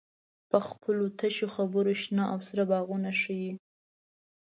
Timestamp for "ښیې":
3.21-3.51